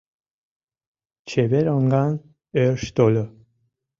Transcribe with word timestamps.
Чевер 1.29 1.65
оҥан 1.77 2.13
ӧрш 2.63 2.83
тольо. 2.95 3.25